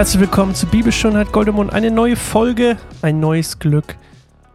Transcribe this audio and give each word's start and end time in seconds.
Herzlich 0.00 0.22
willkommen 0.22 0.54
zu 0.54 0.66
Bibelschönheit 0.66 1.30
Goldemund. 1.30 1.74
Eine 1.74 1.90
neue 1.90 2.16
Folge, 2.16 2.78
ein 3.02 3.20
neues 3.20 3.58
Glück. 3.58 3.96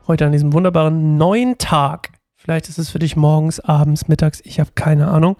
Heute 0.07 0.25
an 0.25 0.31
diesem 0.31 0.53
wunderbaren 0.53 1.17
neuen 1.17 1.59
Tag. 1.59 2.09
Vielleicht 2.35 2.67
ist 2.67 2.79
es 2.79 2.89
für 2.89 2.97
dich 2.97 3.15
morgens, 3.15 3.59
abends, 3.59 4.07
mittags, 4.07 4.41
ich 4.43 4.59
habe 4.59 4.71
keine 4.73 5.07
Ahnung. 5.07 5.37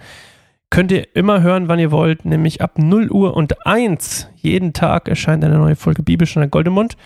Könnt 0.70 0.92
ihr 0.92 1.16
immer 1.16 1.42
hören, 1.42 1.70
wann 1.70 1.80
ihr 1.80 1.90
wollt, 1.90 2.24
nämlich 2.24 2.62
ab 2.62 2.78
0 2.78 3.10
Uhr 3.10 3.36
und 3.36 3.66
1. 3.66 4.30
Jeden 4.36 4.74
Tag 4.74 5.08
erscheint 5.08 5.44
eine 5.44 5.58
neue 5.58 5.76
Folge 5.76 6.04
Bibelschönheit 6.04 6.52
Goldemund. 6.52 6.98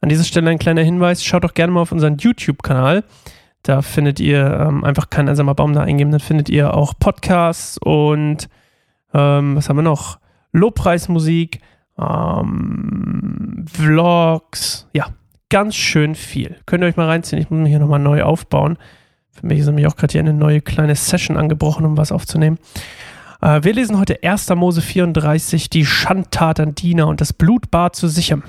An 0.00 0.08
dieser 0.08 0.22
Stelle 0.22 0.50
ein 0.50 0.60
kleiner 0.60 0.82
Hinweis, 0.82 1.24
schaut 1.24 1.42
doch 1.42 1.54
gerne 1.54 1.72
mal 1.72 1.80
auf 1.80 1.90
unseren 1.90 2.16
YouTube-Kanal. 2.16 3.02
Da 3.64 3.82
findet 3.82 4.20
ihr 4.20 4.56
ähm, 4.68 4.84
einfach 4.84 5.10
kein 5.10 5.28
einsamer 5.28 5.56
Baum 5.56 5.72
da 5.72 5.82
eingeben, 5.82 6.12
dann 6.12 6.20
findet 6.20 6.48
ihr 6.48 6.74
auch 6.74 6.94
Podcasts 6.96 7.76
und 7.76 8.48
ähm, 9.12 9.56
was 9.56 9.68
haben 9.68 9.78
wir 9.78 9.82
noch? 9.82 10.20
Lobpreismusik, 10.52 11.60
ähm, 12.00 13.66
Vlogs, 13.70 14.88
ja, 14.92 15.08
ganz 15.50 15.74
schön 15.74 16.14
viel. 16.14 16.56
Könnt 16.66 16.82
ihr 16.82 16.86
euch 16.86 16.96
mal 16.96 17.06
reinziehen. 17.06 17.40
Ich 17.40 17.50
muss 17.50 17.60
mich 17.60 17.70
hier 17.70 17.78
nochmal 17.78 17.98
neu 17.98 18.22
aufbauen. 18.22 18.78
Für 19.30 19.46
mich 19.46 19.58
ist 19.58 19.66
nämlich 19.66 19.86
auch 19.86 19.96
gerade 19.96 20.12
hier 20.12 20.20
eine 20.20 20.32
neue 20.32 20.60
kleine 20.60 20.94
Session 20.96 21.36
angebrochen, 21.36 21.84
um 21.84 21.96
was 21.96 22.12
aufzunehmen. 22.12 22.58
Äh, 23.40 23.62
wir 23.62 23.74
lesen 23.74 23.98
heute 23.98 24.22
1. 24.22 24.50
Mose 24.50 24.82
34, 24.82 25.70
die 25.70 25.86
Schandtat 25.86 26.60
an 26.60 26.74
Dina 26.74 27.04
und 27.04 27.20
das 27.20 27.32
Blutbad 27.32 27.94
zu 27.94 28.08
Sichem. 28.08 28.42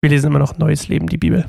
Wir 0.00 0.10
lesen 0.10 0.26
immer 0.26 0.38
noch 0.38 0.58
Neues 0.58 0.88
Leben, 0.88 1.06
die 1.06 1.16
Bibel. 1.16 1.46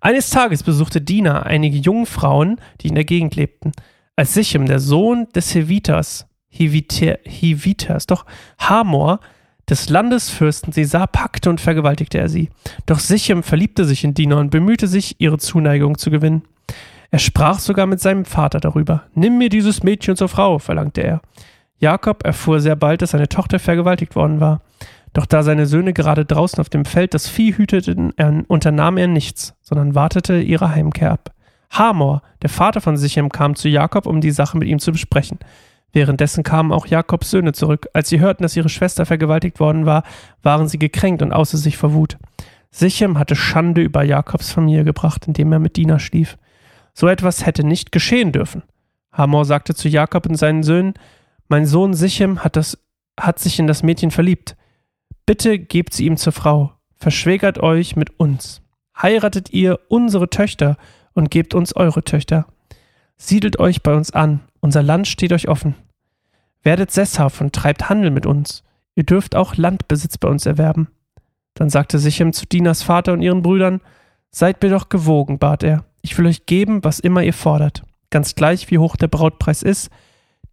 Eines 0.00 0.30
Tages 0.30 0.62
besuchte 0.62 1.00
Dina 1.00 1.42
einige 1.42 1.76
jungen 1.76 2.06
Frauen, 2.06 2.60
die 2.80 2.88
in 2.88 2.94
der 2.94 3.04
Gegend 3.04 3.36
lebten. 3.36 3.72
Als 4.16 4.34
Sichem, 4.34 4.66
der 4.66 4.80
Sohn 4.80 5.28
des 5.34 5.54
Hevitas, 5.54 6.26
Heviter, 6.48 7.18
Hevitas, 7.24 8.06
doch 8.06 8.26
Hamor, 8.58 9.20
des 9.68 9.88
Landesfürsten 9.88 10.72
sie 10.72 10.84
sah, 10.84 11.06
packte 11.06 11.50
und 11.50 11.60
vergewaltigte 11.60 12.18
er 12.18 12.28
sie. 12.28 12.50
Doch 12.86 12.98
Sichem 12.98 13.42
verliebte 13.42 13.84
sich 13.84 14.04
in 14.04 14.14
Dina 14.14 14.36
und 14.36 14.50
bemühte 14.50 14.86
sich, 14.86 15.20
ihre 15.20 15.38
Zuneigung 15.38 15.98
zu 15.98 16.10
gewinnen. 16.10 16.42
Er 17.10 17.18
sprach 17.18 17.58
sogar 17.58 17.86
mit 17.86 18.00
seinem 18.00 18.24
Vater 18.24 18.60
darüber. 18.60 19.04
Nimm 19.14 19.38
mir 19.38 19.48
dieses 19.48 19.82
Mädchen 19.82 20.16
zur 20.16 20.28
Frau, 20.28 20.58
verlangte 20.58 21.02
er. 21.02 21.20
Jakob 21.78 22.24
erfuhr 22.24 22.60
sehr 22.60 22.76
bald, 22.76 23.02
dass 23.02 23.10
seine 23.10 23.28
Tochter 23.28 23.58
vergewaltigt 23.58 24.14
worden 24.14 24.40
war. 24.40 24.60
Doch 25.12 25.26
da 25.26 25.42
seine 25.42 25.66
Söhne 25.66 25.92
gerade 25.92 26.24
draußen 26.24 26.60
auf 26.60 26.68
dem 26.68 26.84
Feld 26.84 27.14
das 27.14 27.28
Vieh 27.28 27.56
hüteten, 27.56 28.12
unternahm 28.46 28.96
er 28.96 29.08
nichts, 29.08 29.54
sondern 29.60 29.94
wartete 29.94 30.40
ihre 30.40 30.70
Heimkehr 30.70 31.10
ab. 31.10 31.32
Hamor, 31.70 32.22
der 32.42 32.50
Vater 32.50 32.80
von 32.80 32.96
Sichem, 32.96 33.28
kam 33.28 33.56
zu 33.56 33.68
Jakob, 33.68 34.06
um 34.06 34.20
die 34.20 34.30
Sache 34.30 34.58
mit 34.58 34.68
ihm 34.68 34.78
zu 34.78 34.92
besprechen. 34.92 35.38
Währenddessen 35.92 36.44
kamen 36.44 36.72
auch 36.72 36.86
Jakobs 36.86 37.30
Söhne 37.30 37.52
zurück. 37.52 37.88
Als 37.92 38.08
sie 38.08 38.20
hörten, 38.20 38.42
dass 38.42 38.56
ihre 38.56 38.68
Schwester 38.68 39.06
vergewaltigt 39.06 39.58
worden 39.58 39.86
war, 39.86 40.04
waren 40.42 40.68
sie 40.68 40.78
gekränkt 40.78 41.22
und 41.22 41.32
außer 41.32 41.58
sich 41.58 41.76
vor 41.76 41.92
Wut. 41.92 42.16
Sichem 42.70 43.18
hatte 43.18 43.34
Schande 43.34 43.82
über 43.82 44.04
Jakobs 44.04 44.52
Familie 44.52 44.84
gebracht, 44.84 45.26
indem 45.26 45.52
er 45.52 45.58
mit 45.58 45.76
Dina 45.76 45.98
schlief. 45.98 46.38
So 46.94 47.08
etwas 47.08 47.44
hätte 47.44 47.64
nicht 47.64 47.90
geschehen 47.92 48.30
dürfen. 48.32 48.62
Hamor 49.12 49.44
sagte 49.44 49.74
zu 49.74 49.88
Jakob 49.88 50.26
und 50.26 50.36
seinen 50.36 50.62
Söhnen, 50.62 50.94
mein 51.48 51.66
Sohn 51.66 51.94
Sichem 51.94 52.44
hat, 52.44 52.54
das, 52.54 52.78
hat 53.18 53.40
sich 53.40 53.58
in 53.58 53.66
das 53.66 53.82
Mädchen 53.82 54.12
verliebt. 54.12 54.56
Bitte 55.26 55.58
gebt 55.58 55.94
sie 55.94 56.06
ihm 56.06 56.16
zur 56.16 56.32
Frau, 56.32 56.72
verschwägert 56.96 57.58
euch 57.58 57.96
mit 57.96 58.20
uns. 58.20 58.62
Heiratet 59.00 59.52
ihr 59.52 59.80
unsere 59.88 60.30
Töchter 60.30 60.76
und 61.12 61.30
gebt 61.30 61.54
uns 61.54 61.74
eure 61.74 62.04
Töchter. 62.04 62.46
Siedelt 63.16 63.58
euch 63.58 63.82
bei 63.82 63.94
uns 63.94 64.12
an, 64.12 64.40
unser 64.60 64.82
Land 64.82 65.08
steht 65.08 65.32
euch 65.32 65.48
offen. 65.48 65.74
Werdet 66.62 66.90
sesshaft 66.90 67.40
und 67.40 67.54
treibt 67.54 67.88
Handel 67.88 68.10
mit 68.10 68.26
uns. 68.26 68.62
Ihr 68.94 69.04
dürft 69.04 69.34
auch 69.34 69.56
Landbesitz 69.56 70.18
bei 70.18 70.28
uns 70.28 70.46
erwerben. 70.46 70.88
Dann 71.54 71.70
sagte 71.70 71.98
Sichem 71.98 72.32
zu 72.32 72.46
Dinas 72.46 72.82
Vater 72.82 73.12
und 73.12 73.22
ihren 73.22 73.42
Brüdern, 73.42 73.80
Seid 74.30 74.62
mir 74.62 74.70
doch 74.70 74.88
gewogen, 74.88 75.38
bat 75.38 75.62
er. 75.62 75.84
Ich 76.02 76.16
will 76.16 76.26
euch 76.26 76.46
geben, 76.46 76.84
was 76.84 77.00
immer 77.00 77.22
ihr 77.22 77.32
fordert. 77.32 77.82
Ganz 78.10 78.34
gleich, 78.34 78.70
wie 78.70 78.78
hoch 78.78 78.96
der 78.96 79.08
Brautpreis 79.08 79.62
ist, 79.62 79.90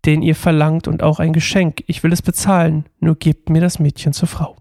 den 0.05 0.21
ihr 0.21 0.35
verlangt, 0.35 0.87
und 0.87 1.03
auch 1.03 1.19
ein 1.19 1.33
Geschenk. 1.33 1.83
Ich 1.87 2.03
will 2.03 2.11
es 2.11 2.21
bezahlen, 2.21 2.85
nur 2.99 3.15
gebt 3.15 3.49
mir 3.49 3.61
das 3.61 3.79
Mädchen 3.79 4.13
zur 4.13 4.27
Frau. 4.27 4.57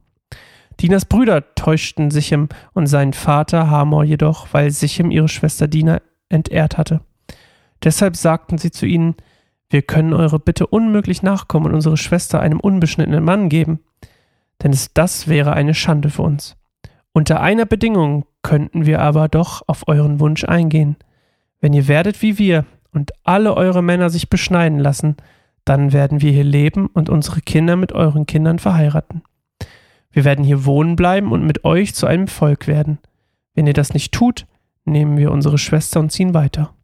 Dinas 0.81 1.07
Brüder 1.07 1.55
täuschten 1.55 2.11
Sichem 2.11 2.49
und 2.75 2.87
seinen 2.87 3.15
Vater 3.15 3.71
Hamor 3.71 4.05
jedoch, 4.05 4.49
weil 4.53 4.71
Sichem 4.71 5.11
ihre 5.11 5.29
Schwester 5.29 5.67
Dina 5.67 6.03
entehrt 6.29 6.77
hatte. 6.77 7.01
Deshalb 7.83 8.17
sagten 8.17 8.59
sie 8.59 8.71
zu 8.71 8.85
ihnen, 8.85 9.15
wir 9.69 9.83
können 9.83 10.13
eure 10.13 10.39
Bitte 10.39 10.67
unmöglich 10.67 11.23
nachkommen 11.23 11.67
und 11.67 11.75
unsere 11.75 11.97
Schwester 11.97 12.41
einem 12.41 12.61
unbeschnittenen 12.61 13.25
Mann 13.25 13.49
geben, 13.49 13.81
denn 14.63 14.73
es, 14.73 14.93
das 14.95 15.29
wäre 15.29 15.53
eine 15.53 15.75
Schande 15.75 16.11
für 16.11 16.23
uns. 16.23 16.57
Unter 17.13 17.41
einer 17.41 17.67
Bedingung 17.67 18.27
könnten 18.43 18.87
wir 18.87 19.01
aber 19.01 19.29
doch 19.29 19.63
auf 19.67 19.89
euren 19.89 20.21
Wunsch 20.21 20.45
eingehen. 20.45 20.97
Wenn 21.61 21.73
ihr 21.73 21.89
werdet 21.89 22.23
wie 22.23 22.39
wir 22.39 22.65
und 22.93 23.13
alle 23.25 23.55
eure 23.55 23.83
Männer 23.83 24.11
sich 24.11 24.31
beschneiden 24.31 24.79
lassen, 24.79 25.17
dann 25.65 25.93
werden 25.93 26.21
wir 26.21 26.31
hier 26.31 26.45
leben 26.45 26.87
und 26.87 27.09
unsere 27.09 27.41
Kinder 27.41 27.75
mit 27.75 27.93
euren 27.93 28.27
Kindern 28.27 28.59
verheiraten. 28.59 29.23
Wir 30.13 30.25
werden 30.25 30.45
hier 30.45 30.65
wohnen 30.65 30.95
bleiben 30.95 31.33
und 31.33 31.45
mit 31.45 31.65
euch 31.65 31.95
zu 31.95 32.07
einem 32.07 32.29
Volk 32.29 32.69
werden. 32.69 32.99
Wenn 33.55 33.67
ihr 33.67 33.75
das 33.75 33.93
nicht 33.93 34.13
tut, 34.13 34.47
nehmen 34.85 35.19
wir 35.19 35.33
unsere 35.33 35.59
Schwester 35.59 36.01
und 36.01 36.13
ziehen 36.13 36.35
weiter. 36.35 36.76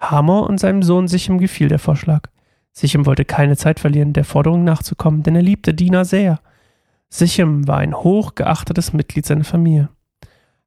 Hamor 0.00 0.48
und 0.48 0.58
seinem 0.58 0.82
Sohn 0.82 1.08
Sichem 1.08 1.38
gefiel 1.38 1.68
der 1.68 1.78
Vorschlag. 1.78 2.28
Sichem 2.72 3.04
wollte 3.06 3.24
keine 3.24 3.56
Zeit 3.56 3.80
verlieren, 3.80 4.12
der 4.12 4.24
Forderung 4.24 4.64
nachzukommen, 4.64 5.22
denn 5.22 5.36
er 5.36 5.42
liebte 5.42 5.74
Dina 5.74 6.04
sehr. 6.04 6.40
Sichem 7.08 7.66
war 7.68 7.78
ein 7.78 7.94
hochgeachtetes 7.94 8.92
Mitglied 8.92 9.26
seiner 9.26 9.44
Familie. 9.44 9.88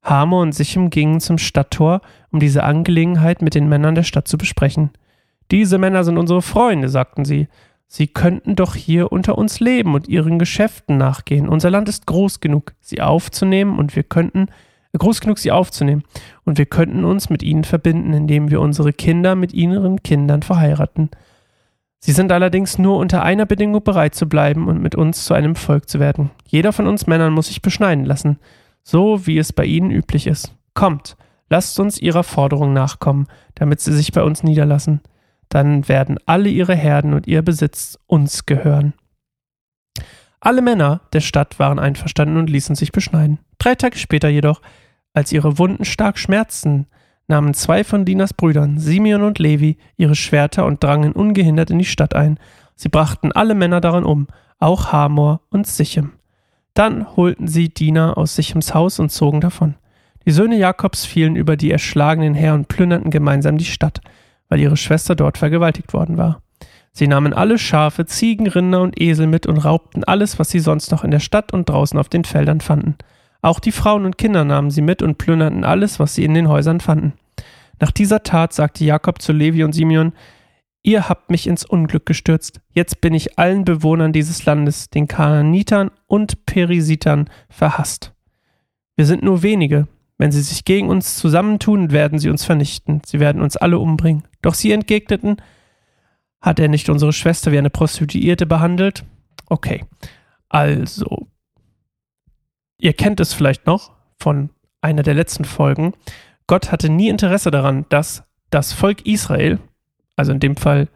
Hamor 0.04 0.42
und 0.42 0.54
Sichem 0.54 0.90
gingen 0.90 1.22
zum 1.22 1.38
Stadttor, 1.38 2.02
um 2.32 2.40
diese 2.40 2.64
Angelegenheit 2.64 3.42
mit 3.42 3.56
den 3.56 3.70
Männern 3.70 3.96
der 3.96 4.04
Stadt 4.04 4.28
zu 4.28 4.38
besprechen. 4.38 4.92
Diese 5.50 5.78
Männer 5.78 6.04
sind 6.04 6.18
unsere 6.18 6.42
Freunde, 6.42 6.90
sagten 6.90 7.26
sie. 7.26 7.48
Sie 7.88 8.08
könnten 8.08 8.56
doch 8.56 8.76
hier 8.76 9.12
unter 9.12 9.38
uns 9.38 9.60
leben 9.60 9.94
und 9.94 10.10
ihren 10.10 10.40
Geschäften 10.40 10.98
nachgehen. 10.98 11.48
Unser 11.48 11.70
Land 11.70 11.88
ist 11.88 12.06
groß 12.08 12.40
genug, 12.40 12.74
sie 12.82 13.02
aufzunehmen 13.02 13.80
und 13.80 13.96
wir 13.96 14.04
könnten 14.04 14.48
groß 15.00 15.22
genug, 15.22 15.40
sie 15.40 15.52
aufzunehmen. 15.52 16.04
Und 16.44 16.58
wir 16.58 16.66
könnten 16.66 17.06
uns 17.06 17.30
mit 17.30 17.44
ihnen 17.44 17.64
verbinden, 17.64 18.14
indem 18.14 18.52
wir 18.52 18.62
unsere 18.62 18.94
Kinder 18.94 19.36
mit 19.36 19.54
ihren 19.54 20.02
Kindern 20.04 20.42
verheiraten. 20.44 21.10
Sie 22.00 22.12
sind 22.12 22.32
allerdings 22.32 22.78
nur 22.78 22.98
unter 22.98 23.24
einer 23.24 23.46
Bedingung 23.46 23.84
bereit 23.84 24.14
zu 24.16 24.28
bleiben 24.28 24.68
und 24.68 24.82
mit 24.82 24.96
uns 24.96 25.26
zu 25.26 25.34
einem 25.34 25.56
Volk 25.56 25.88
zu 25.88 26.00
werden. 26.00 26.32
Jeder 26.46 26.74
von 26.74 26.88
uns 26.88 27.08
Männern 27.08 27.34
muss 27.34 27.48
sich 27.48 27.62
beschneiden 27.62 28.06
lassen, 28.06 28.40
so 28.84 29.26
wie 29.26 29.38
es 29.38 29.54
bei 29.54 29.66
ihnen 29.66 29.90
üblich 29.90 30.28
ist. 30.28 30.54
Kommt, 30.74 31.16
lasst 31.50 31.80
uns 31.80 32.00
ihrer 32.00 32.24
Forderung 32.24 32.74
nachkommen, 32.74 33.28
damit 33.56 33.80
sie 33.80 33.94
sich 33.94 34.12
bei 34.12 34.24
uns 34.24 34.44
niederlassen 34.44 35.02
dann 35.54 35.88
werden 35.88 36.18
alle 36.26 36.50
ihre 36.50 36.76
Herden 36.76 37.14
und 37.14 37.28
ihr 37.28 37.44
Besitz 37.44 38.00
uns 38.08 38.46
gehören. 38.46 38.94
Alle 40.40 40.62
Männer 40.62 41.02
der 41.14 41.22
Stadt 41.22 41.60
waren 41.60 41.80
einverstanden 41.80 42.38
und 42.38 42.50
ließen 42.50 42.76
sich 42.76 42.92
beschneiden. 42.92 43.40
Drei 43.60 43.76
Tage 43.76 43.98
später 43.98 44.30
jedoch, 44.30 44.62
als 45.14 45.32
ihre 45.32 45.58
Wunden 45.58 45.86
stark 45.86 46.18
schmerzten, 46.18 46.88
nahmen 47.28 47.54
zwei 47.54 47.84
von 47.84 48.06
Dinas 48.06 48.34
Brüdern, 48.34 48.80
Simeon 48.80 49.24
und 49.24 49.40
Levi, 49.40 49.78
ihre 49.96 50.16
Schwerter 50.16 50.66
und 50.66 50.84
drangen 50.84 51.14
ungehindert 51.14 51.70
in 51.70 51.80
die 51.80 51.86
Stadt 51.86 52.16
ein. 52.16 52.38
Sie 52.76 52.90
brachten 52.90 53.32
alle 53.32 53.56
Männer 53.56 53.82
daran 53.82 54.04
um, 54.04 54.28
auch 54.60 54.92
Hamor 54.92 55.42
und 55.50 55.68
Sichem. 55.68 56.14
Dann 56.74 57.16
holten 57.16 57.48
sie 57.48 57.70
Dina 57.70 58.14
aus 58.14 58.36
Sichems 58.36 58.74
Haus 58.74 59.00
und 59.00 59.12
zogen 59.12 59.42
davon. 59.42 59.76
Die 60.26 60.32
Söhne 60.32 60.58
Jakobs 60.58 61.06
fielen 61.06 61.36
über 61.36 61.56
die 61.56 61.72
Erschlagenen 61.72 62.34
her 62.34 62.54
und 62.54 62.68
plünderten 62.68 63.12
gemeinsam 63.12 63.58
die 63.58 63.66
Stadt 63.66 64.02
weil 64.54 64.60
ihre 64.60 64.78
Schwester 64.78 65.16
dort 65.16 65.40
vergewaltigt 65.40 65.94
worden 65.94 66.18
war. 66.18 66.44
Sie 66.92 67.08
nahmen 67.08 67.34
alle 67.34 67.58
Schafe, 67.58 68.06
Ziegen, 68.06 68.46
Rinder 68.46 68.82
und 68.82 69.02
Esel 69.02 69.26
mit 69.26 69.48
und 69.48 69.58
raubten 69.58 70.04
alles, 70.04 70.38
was 70.38 70.52
sie 70.52 70.60
sonst 70.60 70.92
noch 70.92 71.04
in 71.04 71.10
der 71.10 71.22
Stadt 71.22 71.52
und 71.54 71.70
draußen 71.70 71.98
auf 71.98 72.08
den 72.08 72.24
Feldern 72.24 72.62
fanden. 72.62 72.96
Auch 73.44 73.60
die 73.60 73.72
Frauen 73.72 74.06
und 74.06 74.18
Kinder 74.18 74.46
nahmen 74.46 74.72
sie 74.72 74.82
mit 74.82 75.04
und 75.04 75.20
plünderten 75.20 75.64
alles, 75.64 76.00
was 76.00 76.16
sie 76.16 76.24
in 76.24 76.34
den 76.34 76.48
Häusern 76.48 76.80
fanden. 76.80 77.14
Nach 77.80 77.92
dieser 77.92 78.24
Tat 78.24 78.54
sagte 78.54 78.86
Jakob 78.86 79.22
zu 79.22 79.34
Levi 79.34 79.64
und 79.64 79.74
Simeon, 79.74 80.14
Ihr 80.86 81.08
habt 81.08 81.30
mich 81.30 81.48
ins 81.48 81.64
Unglück 81.64 82.06
gestürzt. 82.06 82.60
Jetzt 82.74 83.00
bin 83.00 83.14
ich 83.14 83.40
allen 83.40 83.64
Bewohnern 83.64 84.12
dieses 84.12 84.44
Landes, 84.46 84.90
den 84.90 85.08
Kanaanitern 85.08 85.92
und 86.08 86.46
Perisitern, 86.46 87.30
verhasst. 87.50 88.14
Wir 88.98 89.06
sind 89.06 89.24
nur 89.24 89.44
wenige, 89.44 89.88
wenn 90.18 90.34
sie 90.34 90.42
sich 90.42 90.66
gegen 90.66 90.90
uns 90.90 91.16
zusammentun, 91.16 91.92
werden 91.92 92.20
sie 92.20 92.30
uns 92.30 92.44
vernichten. 92.44 93.02
Sie 93.06 93.22
werden 93.22 93.42
uns 93.42 93.56
alle 93.56 93.80
umbringen. 93.80 94.24
Doch 94.42 94.54
sie 94.54 94.74
entgegneten, 94.74 95.38
hat 96.42 96.60
er 96.60 96.68
nicht 96.68 96.90
unsere 96.90 97.14
Schwester 97.14 97.54
wie 97.54 97.58
eine 97.58 97.70
Prostituierte 97.70 98.46
behandelt? 98.46 99.06
Okay. 99.48 99.86
Also, 100.50 101.28
ihr 102.84 102.94
kennt 102.94 103.20
es 103.22 103.34
vielleicht 103.34 103.66
noch 103.66 103.92
von 104.20 104.50
einer 104.82 105.04
der 105.04 105.14
letzten 105.14 105.46
Folgen. 105.46 105.94
Gott 106.48 106.72
hatte 106.72 106.90
nie 106.90 107.08
Interesse 107.08 107.50
daran, 107.50 107.86
dass 107.90 108.24
das 108.50 108.74
Volk 108.74 109.06
Israel, 109.08 109.60
also 110.18 110.34
in 110.34 110.42
dem 110.42 110.58
Fall 110.58 110.90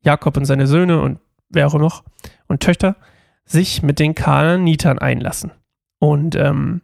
Jakob 0.00 0.36
und 0.36 0.44
seine 0.44 0.66
Söhne 0.66 1.00
und 1.00 1.20
wer 1.48 1.68
auch 1.68 1.74
noch 1.74 2.02
und 2.48 2.60
Töchter, 2.60 2.96
sich 3.44 3.82
mit 3.82 4.00
den 4.00 4.16
Kanaanitern 4.16 4.98
einlassen. 4.98 5.52
Und 6.00 6.34
ähm, 6.34 6.82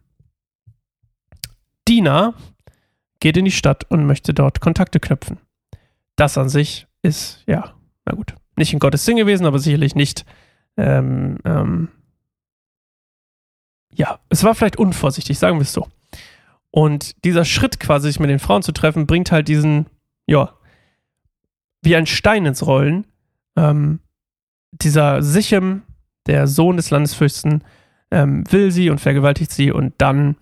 Dina 1.89 2.35
geht 3.19 3.37
in 3.37 3.45
die 3.45 3.51
Stadt 3.51 3.91
und 3.91 4.06
möchte 4.06 4.35
dort 4.35 4.61
Kontakte 4.61 5.01
knüpfen. 5.01 5.39
Das 6.15 6.39
an 6.39 6.49
sich 6.49 6.87
ist, 7.03 7.43
ja, 7.47 7.75
na 8.06 8.15
gut, 8.15 8.35
nicht 8.56 8.73
in 8.73 8.79
Gottes 8.79 9.05
Sinn 9.05 9.17
gewesen, 9.17 9.47
aber 9.47 9.59
sicherlich 9.59 9.97
nicht, 9.97 10.25
ähm, 10.77 11.39
ähm, 11.45 11.89
ja, 13.94 14.19
es 14.29 14.44
war 14.44 14.55
vielleicht 14.55 14.76
unvorsichtig, 14.76 15.38
sagen 15.38 15.58
wir 15.58 15.62
es 15.62 15.73
so. 15.73 15.88
Und 16.70 17.25
dieser 17.25 17.44
Schritt 17.44 17.79
quasi, 17.79 18.08
sich 18.08 18.20
mit 18.20 18.31
den 18.31 18.41
Frauen 18.41 18.62
zu 18.62 18.73
treffen, 18.73 19.06
bringt 19.06 19.31
halt 19.31 19.49
diesen, 19.49 19.87
ja, 20.26 20.52
wie 21.82 21.94
ein 21.94 22.06
Stein 22.06 22.46
ins 22.46 22.67
Rollen. 22.67 23.06
Ähm, 23.56 24.00
dieser 24.73 25.23
Sichem, 25.23 25.82
der 26.26 26.49
Sohn 26.49 26.76
des 26.76 26.91
Landesfürsten, 26.91 27.62
ähm, 28.11 28.44
will 28.50 28.73
sie 28.73 28.91
und 28.91 29.00
vergewaltigt 29.00 29.52
sie 29.52 29.70
und 29.70 29.94
dann 29.99 30.37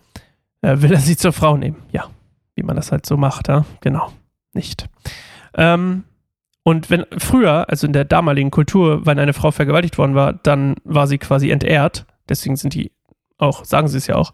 äh, 0.63 0.81
will 0.81 0.93
er 0.93 1.01
sie 1.01 1.17
zur 1.17 1.33
Frau 1.33 1.57
nehmen. 1.57 1.83
Ja, 1.91 2.09
wie 2.55 2.63
man 2.63 2.77
das 2.77 2.93
halt 2.93 3.05
so 3.05 3.17
macht, 3.17 3.49
ja? 3.49 3.67
genau, 3.81 4.11
nicht. 4.55 4.89
Ähm, 5.55 6.05
und 6.63 6.91
wenn 6.91 7.05
früher, 7.19 7.69
also 7.69 7.87
in 7.87 7.93
der 7.93 8.05
damaligen 8.05 8.51
Kultur, 8.51 9.05
wenn 9.05 9.19
eine 9.19 9.33
Frau 9.33 9.51
vergewaltigt 9.51 9.99
worden 9.99 10.15
war, 10.15 10.33
dann 10.33 10.77
war 10.85 11.07
sie 11.07 11.19
quasi 11.19 11.51
entehrt. 11.51 12.07
Deswegen 12.29 12.57
sind 12.57 12.75
die 12.75 12.93
auch, 13.43 13.65
sagen 13.65 13.89
sie 13.89 13.99
es 13.99 14.07
ja 14.07 14.17
auch, 14.17 14.33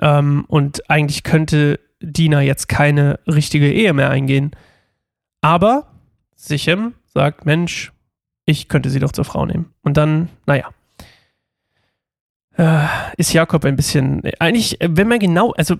ähm, 0.00 0.44
und 0.48 0.90
eigentlich 0.90 1.22
könnte 1.22 1.80
Dina 2.00 2.42
jetzt 2.42 2.68
keine 2.68 3.20
richtige 3.26 3.72
Ehe 3.72 3.92
mehr 3.92 4.10
eingehen. 4.10 4.50
Aber 5.40 5.86
Sichem 6.34 6.94
sagt, 7.06 7.46
Mensch, 7.46 7.92
ich 8.44 8.68
könnte 8.68 8.90
sie 8.90 8.98
doch 8.98 9.12
zur 9.12 9.24
Frau 9.24 9.46
nehmen. 9.46 9.72
Und 9.82 9.96
dann, 9.96 10.28
naja, 10.46 10.70
äh, 12.56 12.86
ist 13.16 13.32
Jakob 13.32 13.64
ein 13.64 13.76
bisschen, 13.76 14.22
eigentlich, 14.38 14.78
wenn 14.80 15.08
man 15.08 15.18
genau, 15.18 15.52
also 15.52 15.76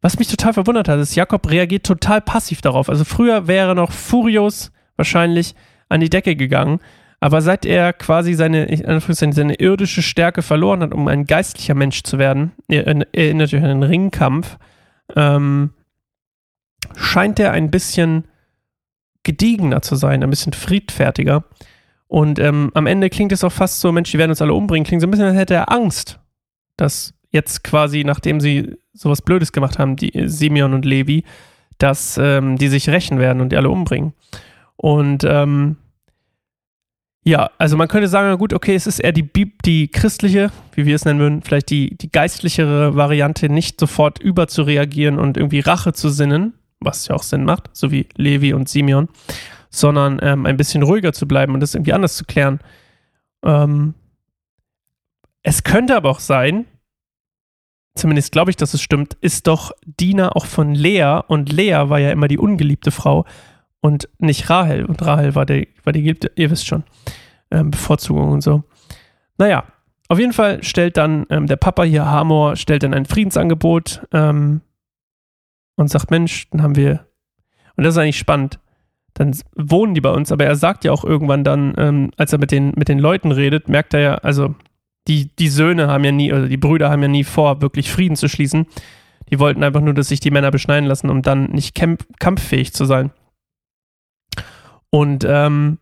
was 0.00 0.18
mich 0.18 0.28
total 0.28 0.52
verwundert 0.52 0.88
hat, 0.88 0.98
ist, 1.00 1.14
Jakob 1.14 1.50
reagiert 1.50 1.84
total 1.84 2.20
passiv 2.20 2.60
darauf. 2.60 2.88
Also 2.88 3.04
früher 3.04 3.46
wäre 3.46 3.74
noch 3.74 3.92
furios 3.92 4.72
wahrscheinlich 4.96 5.54
an 5.88 6.00
die 6.00 6.10
Decke 6.10 6.36
gegangen 6.36 6.80
aber 7.20 7.40
seit 7.40 7.64
er 7.64 7.92
quasi 7.92 8.34
seine, 8.34 8.68
seine 9.00 9.54
irdische 9.54 10.02
Stärke 10.02 10.42
verloren 10.42 10.82
hat, 10.82 10.94
um 10.94 11.08
ein 11.08 11.24
geistlicher 11.24 11.74
Mensch 11.74 12.02
zu 12.02 12.18
werden, 12.18 12.52
erinnert 12.68 13.54
euch 13.54 13.62
an 13.62 13.80
den 13.80 13.82
Ringkampf, 13.82 14.58
ähm, 15.14 15.70
scheint 16.94 17.40
er 17.40 17.52
ein 17.52 17.70
bisschen 17.70 18.26
gediegener 19.22 19.82
zu 19.82 19.96
sein, 19.96 20.22
ein 20.22 20.30
bisschen 20.30 20.52
friedfertiger. 20.52 21.44
Und 22.06 22.38
ähm, 22.38 22.70
am 22.74 22.86
Ende 22.86 23.10
klingt 23.10 23.32
es 23.32 23.42
auch 23.42 23.52
fast 23.52 23.80
so, 23.80 23.90
Mensch, 23.90 24.10
die 24.12 24.18
werden 24.18 24.30
uns 24.30 24.42
alle 24.42 24.54
umbringen, 24.54 24.86
klingt 24.86 25.00
so 25.00 25.08
ein 25.08 25.10
bisschen, 25.10 25.26
als 25.26 25.36
hätte 25.36 25.54
er 25.54 25.72
Angst, 25.72 26.20
dass 26.76 27.14
jetzt 27.30 27.64
quasi, 27.64 28.04
nachdem 28.04 28.40
sie 28.40 28.76
sowas 28.92 29.22
Blödes 29.22 29.52
gemacht 29.52 29.78
haben, 29.78 29.96
die 29.96 30.12
Simeon 30.28 30.74
und 30.74 30.84
Levi, 30.84 31.24
dass 31.78 32.18
ähm, 32.18 32.56
die 32.56 32.68
sich 32.68 32.88
rächen 32.88 33.18
werden 33.18 33.40
und 33.40 33.50
die 33.50 33.56
alle 33.56 33.68
umbringen. 33.68 34.12
Und 34.76 35.24
ähm, 35.24 35.76
ja, 37.26 37.50
also 37.58 37.76
man 37.76 37.88
könnte 37.88 38.06
sagen, 38.06 38.38
gut, 38.38 38.52
okay, 38.52 38.76
es 38.76 38.86
ist 38.86 39.00
eher 39.00 39.10
die, 39.10 39.28
die 39.64 39.88
christliche, 39.88 40.52
wie 40.74 40.86
wir 40.86 40.94
es 40.94 41.04
nennen 41.04 41.18
würden, 41.18 41.42
vielleicht 41.42 41.70
die, 41.70 41.98
die 41.98 42.08
geistlichere 42.08 42.94
Variante, 42.94 43.48
nicht 43.48 43.80
sofort 43.80 44.20
überzureagieren 44.20 45.18
und 45.18 45.36
irgendwie 45.36 45.58
Rache 45.58 45.92
zu 45.92 46.08
sinnen, 46.08 46.54
was 46.78 47.08
ja 47.08 47.16
auch 47.16 47.24
Sinn 47.24 47.42
macht, 47.42 47.68
so 47.72 47.90
wie 47.90 48.06
Levi 48.14 48.54
und 48.54 48.68
Simeon, 48.68 49.08
sondern 49.70 50.20
ähm, 50.22 50.46
ein 50.46 50.56
bisschen 50.56 50.84
ruhiger 50.84 51.12
zu 51.12 51.26
bleiben 51.26 51.52
und 51.52 51.58
das 51.58 51.74
irgendwie 51.74 51.94
anders 51.94 52.16
zu 52.16 52.24
klären. 52.24 52.60
Ähm, 53.44 53.94
es 55.42 55.64
könnte 55.64 55.96
aber 55.96 56.10
auch 56.10 56.20
sein, 56.20 56.64
zumindest 57.96 58.30
glaube 58.30 58.52
ich, 58.52 58.56
dass 58.56 58.72
es 58.72 58.82
stimmt, 58.82 59.14
ist 59.20 59.48
doch 59.48 59.72
Dina 59.84 60.30
auch 60.30 60.46
von 60.46 60.76
Lea 60.76 61.22
und 61.26 61.52
Lea 61.52 61.88
war 61.88 61.98
ja 61.98 62.12
immer 62.12 62.28
die 62.28 62.38
ungeliebte 62.38 62.92
Frau 62.92 63.24
und 63.80 64.08
nicht 64.18 64.48
Rahel. 64.50 64.84
Und 64.84 65.04
Rahel 65.04 65.34
war 65.34 65.46
der, 65.46 65.66
war 65.84 65.92
die 65.92 66.02
Geliebte, 66.02 66.30
ihr 66.36 66.50
wisst 66.50 66.66
schon, 66.66 66.84
ähm, 67.50 67.70
Bevorzugung 67.70 68.32
und 68.32 68.40
so. 68.40 68.64
Naja, 69.38 69.64
auf 70.08 70.18
jeden 70.18 70.32
Fall 70.32 70.62
stellt 70.62 70.96
dann 70.96 71.26
ähm, 71.30 71.46
der 71.46 71.56
Papa 71.56 71.82
hier, 71.82 72.06
Hamor, 72.06 72.56
stellt 72.56 72.82
dann 72.82 72.94
ein 72.94 73.06
Friedensangebot 73.06 74.06
ähm, 74.12 74.60
und 75.76 75.88
sagt, 75.88 76.10
Mensch, 76.10 76.48
dann 76.50 76.62
haben 76.62 76.76
wir, 76.76 77.06
und 77.76 77.84
das 77.84 77.94
ist 77.94 77.98
eigentlich 77.98 78.18
spannend, 78.18 78.60
dann 79.14 79.34
wohnen 79.56 79.94
die 79.94 80.00
bei 80.00 80.10
uns, 80.10 80.30
aber 80.30 80.44
er 80.44 80.56
sagt 80.56 80.84
ja 80.84 80.92
auch 80.92 81.04
irgendwann 81.04 81.42
dann, 81.42 81.74
ähm, 81.78 82.10
als 82.16 82.32
er 82.32 82.38
mit 82.38 82.52
den, 82.52 82.72
mit 82.76 82.88
den 82.88 82.98
Leuten 82.98 83.32
redet, 83.32 83.68
merkt 83.68 83.94
er 83.94 84.00
ja, 84.00 84.14
also 84.16 84.54
die, 85.08 85.30
die 85.36 85.48
Söhne 85.48 85.88
haben 85.88 86.04
ja 86.04 86.12
nie, 86.12 86.32
oder 86.32 86.48
die 86.48 86.56
Brüder 86.56 86.90
haben 86.90 87.02
ja 87.02 87.08
nie 87.08 87.24
vor, 87.24 87.62
wirklich 87.62 87.90
Frieden 87.90 88.16
zu 88.16 88.28
schließen. 88.28 88.66
Die 89.30 89.38
wollten 89.38 89.64
einfach 89.64 89.80
nur, 89.80 89.94
dass 89.94 90.08
sich 90.08 90.20
die 90.20 90.30
Männer 90.30 90.50
beschneiden 90.50 90.88
lassen, 90.88 91.10
um 91.10 91.22
dann 91.22 91.46
nicht 91.46 91.74
kampffähig 92.18 92.72
zu 92.72 92.84
sein. 92.84 93.10
Und 94.96 95.26
ähm, 95.28 95.76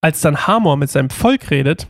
als 0.00 0.20
dann 0.20 0.46
Hamor 0.46 0.76
mit 0.76 0.88
seinem 0.90 1.10
Volk 1.10 1.50
redet, 1.50 1.88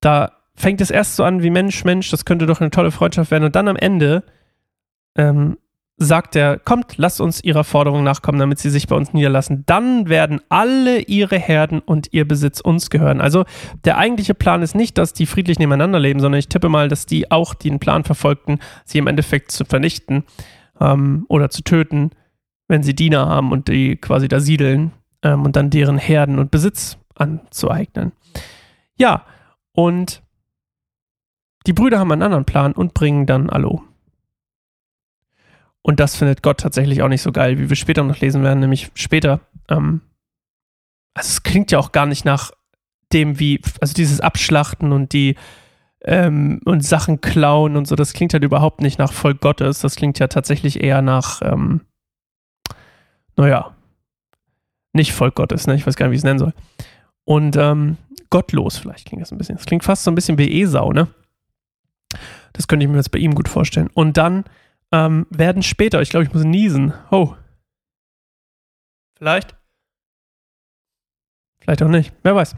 da 0.00 0.30
fängt 0.54 0.80
es 0.80 0.92
erst 0.92 1.16
so 1.16 1.24
an 1.24 1.42
wie 1.42 1.50
Mensch, 1.50 1.84
Mensch, 1.84 2.08
das 2.08 2.24
könnte 2.24 2.46
doch 2.46 2.60
eine 2.60 2.70
tolle 2.70 2.92
Freundschaft 2.92 3.32
werden. 3.32 3.42
Und 3.42 3.56
dann 3.56 3.66
am 3.66 3.74
Ende 3.74 4.22
ähm, 5.16 5.58
sagt 5.96 6.36
er, 6.36 6.56
kommt, 6.60 6.98
lasst 6.98 7.20
uns 7.20 7.42
ihrer 7.42 7.64
Forderung 7.64 8.04
nachkommen, 8.04 8.38
damit 8.38 8.60
sie 8.60 8.70
sich 8.70 8.86
bei 8.86 8.94
uns 8.94 9.12
niederlassen. 9.12 9.64
Dann 9.66 10.08
werden 10.08 10.40
alle 10.50 11.00
ihre 11.00 11.36
Herden 11.36 11.80
und 11.80 12.12
ihr 12.12 12.28
Besitz 12.28 12.60
uns 12.60 12.88
gehören. 12.88 13.20
Also 13.20 13.44
der 13.84 13.98
eigentliche 13.98 14.34
Plan 14.34 14.62
ist 14.62 14.76
nicht, 14.76 14.98
dass 14.98 15.14
die 15.14 15.26
friedlich 15.26 15.58
nebeneinander 15.58 15.98
leben, 15.98 16.20
sondern 16.20 16.38
ich 16.38 16.48
tippe 16.48 16.68
mal, 16.68 16.86
dass 16.86 17.06
die 17.06 17.32
auch 17.32 17.54
den 17.54 17.80
Plan 17.80 18.04
verfolgten, 18.04 18.60
sie 18.84 18.98
im 18.98 19.08
Endeffekt 19.08 19.50
zu 19.50 19.64
vernichten 19.64 20.22
ähm, 20.80 21.24
oder 21.26 21.50
zu 21.50 21.64
töten, 21.64 22.10
wenn 22.68 22.84
sie 22.84 22.94
Diener 22.94 23.26
haben 23.26 23.50
und 23.50 23.66
die 23.66 23.96
quasi 23.96 24.28
da 24.28 24.38
siedeln 24.38 24.92
ähm, 25.22 25.44
und 25.44 25.56
dann 25.56 25.70
deren 25.70 25.98
Herden 25.98 26.38
und 26.38 26.50
Besitz 26.50 26.98
anzueignen. 27.14 28.12
Ja, 28.96 29.24
und 29.72 30.22
die 31.66 31.72
Brüder 31.72 31.98
haben 31.98 32.12
einen 32.12 32.22
anderen 32.22 32.44
Plan 32.44 32.72
und 32.72 32.94
bringen 32.94 33.26
dann 33.26 33.50
alle. 33.50 33.78
Und 35.82 36.00
das 36.00 36.16
findet 36.16 36.42
Gott 36.42 36.60
tatsächlich 36.60 37.02
auch 37.02 37.08
nicht 37.08 37.22
so 37.22 37.32
geil, 37.32 37.58
wie 37.58 37.68
wir 37.68 37.76
später 37.76 38.02
noch 38.02 38.20
lesen 38.20 38.42
werden, 38.42 38.60
nämlich 38.60 38.90
später. 38.94 39.40
Ähm, 39.68 40.02
also 41.14 41.28
es 41.28 41.42
klingt 41.42 41.70
ja 41.70 41.78
auch 41.78 41.92
gar 41.92 42.06
nicht 42.06 42.24
nach 42.24 42.50
dem, 43.12 43.38
wie, 43.38 43.60
also 43.80 43.94
dieses 43.94 44.20
Abschlachten 44.20 44.92
und 44.92 45.12
die 45.12 45.36
ähm, 46.02 46.60
und 46.64 46.84
Sachen 46.84 47.20
klauen 47.20 47.76
und 47.76 47.86
so, 47.86 47.94
das 47.94 48.12
klingt 48.12 48.32
halt 48.32 48.44
überhaupt 48.44 48.80
nicht 48.80 48.98
nach 48.98 49.12
Volk 49.12 49.40
Gottes. 49.40 49.80
Das 49.80 49.96
klingt 49.96 50.18
ja 50.18 50.28
tatsächlich 50.28 50.82
eher 50.82 51.02
nach, 51.02 51.40
ähm, 51.42 51.82
naja, 53.36 53.74
nicht 54.92 55.12
Volk 55.12 55.34
Gottes, 55.34 55.66
ne? 55.66 55.74
Ich 55.74 55.86
weiß 55.86 55.96
gar 55.96 56.06
nicht, 56.06 56.12
wie 56.12 56.16
ich 56.16 56.20
es 56.20 56.24
nennen 56.24 56.38
soll. 56.38 56.52
Und 57.24 57.56
ähm, 57.56 57.96
gottlos, 58.30 58.78
vielleicht 58.78 59.06
klingt 59.06 59.22
das 59.22 59.32
ein 59.32 59.38
bisschen. 59.38 59.56
Das 59.56 59.66
klingt 59.66 59.84
fast 59.84 60.04
so 60.04 60.10
ein 60.10 60.14
bisschen 60.14 60.38
wie 60.38 60.62
Esau, 60.62 60.92
ne? 60.92 61.08
Das 62.52 62.66
könnte 62.66 62.84
ich 62.84 62.90
mir 62.90 62.96
jetzt 62.96 63.12
bei 63.12 63.18
ihm 63.18 63.34
gut 63.34 63.48
vorstellen. 63.48 63.88
Und 63.94 64.16
dann 64.16 64.44
ähm, 64.92 65.26
werden 65.30 65.62
später, 65.62 66.02
ich 66.02 66.10
glaube, 66.10 66.24
ich 66.24 66.32
muss 66.32 66.44
niesen. 66.44 66.92
Oh. 67.10 67.34
Vielleicht. 69.16 69.54
Vielleicht 71.60 71.82
auch 71.82 71.88
nicht. 71.88 72.12
Wer 72.22 72.34
weiß. 72.34 72.56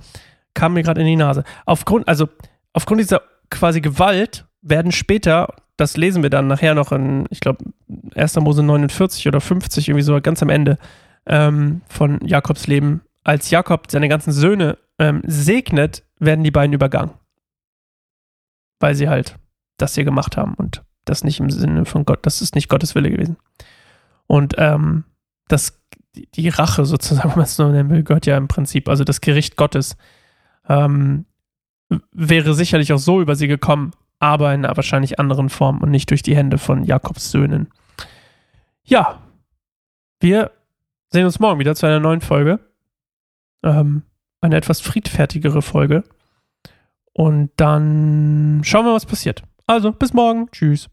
Kam 0.54 0.74
mir 0.74 0.82
gerade 0.82 1.00
in 1.00 1.06
die 1.06 1.16
Nase. 1.16 1.44
Aufgrund, 1.66 2.08
also, 2.08 2.28
aufgrund 2.72 3.00
dieser 3.00 3.22
quasi 3.50 3.80
Gewalt 3.80 4.46
werden 4.62 4.92
später, 4.92 5.54
das 5.76 5.96
lesen 5.96 6.22
wir 6.22 6.30
dann 6.30 6.46
nachher 6.46 6.74
noch 6.74 6.92
in, 6.92 7.26
ich 7.30 7.40
glaube, 7.40 7.64
1. 8.14 8.36
Mose 8.36 8.62
49 8.62 9.28
oder 9.28 9.40
50, 9.40 9.88
irgendwie 9.88 10.04
so 10.04 10.20
ganz 10.20 10.42
am 10.42 10.48
Ende, 10.48 10.78
ähm, 11.26 11.82
von 11.88 12.20
Jakobs 12.26 12.66
Leben, 12.66 13.02
als 13.24 13.50
Jakob 13.50 13.90
seine 13.90 14.08
ganzen 14.08 14.32
Söhne 14.32 14.78
ähm, 14.98 15.22
segnet, 15.24 16.04
werden 16.18 16.44
die 16.44 16.50
beiden 16.50 16.72
übergangen. 16.72 17.12
Weil 18.80 18.94
sie 18.94 19.08
halt 19.08 19.38
das 19.76 19.94
hier 19.94 20.04
gemacht 20.04 20.36
haben 20.36 20.54
und 20.54 20.82
das 21.04 21.24
nicht 21.24 21.40
im 21.40 21.50
Sinne 21.50 21.84
von 21.84 22.04
Gott, 22.04 22.24
das 22.26 22.42
ist 22.42 22.54
nicht 22.54 22.68
Gottes 22.68 22.94
Wille 22.94 23.10
gewesen. 23.10 23.36
Und 24.26 24.54
ähm, 24.58 25.04
das, 25.48 25.82
die 26.14 26.48
Rache 26.48 26.84
sozusagen, 26.84 27.28
wenn 27.30 27.36
man 27.36 27.44
es 27.44 27.56
so 27.56 27.68
nennen 27.68 27.90
will, 27.90 28.02
gehört 28.02 28.26
ja 28.26 28.36
im 28.36 28.48
Prinzip, 28.48 28.88
also 28.88 29.04
das 29.04 29.20
Gericht 29.20 29.56
Gottes, 29.56 29.96
ähm, 30.68 31.26
wäre 32.12 32.54
sicherlich 32.54 32.92
auch 32.92 32.98
so 32.98 33.20
über 33.20 33.36
sie 33.36 33.48
gekommen, 33.48 33.92
aber 34.18 34.54
in 34.54 34.64
einer 34.64 34.76
wahrscheinlich 34.76 35.18
anderen 35.18 35.48
Form 35.48 35.82
und 35.82 35.90
nicht 35.90 36.10
durch 36.10 36.22
die 36.22 36.36
Hände 36.36 36.58
von 36.58 36.84
Jakobs 36.84 37.30
Söhnen. 37.30 37.68
Ja, 38.84 39.20
wir 40.20 40.52
sehen 41.12 41.26
uns 41.26 41.38
morgen 41.38 41.60
wieder 41.60 41.74
zu 41.74 41.86
einer 41.86 42.00
neuen 42.00 42.20
Folge. 42.20 42.58
Ähm, 43.62 44.02
eine 44.40 44.56
etwas 44.56 44.80
friedfertigere 44.80 45.62
Folge. 45.62 46.02
Und 47.12 47.50
dann 47.56 48.62
schauen 48.64 48.86
wir, 48.86 48.94
was 48.94 49.06
passiert. 49.06 49.42
Also, 49.66 49.92
bis 49.92 50.12
morgen. 50.14 50.50
Tschüss. 50.50 50.88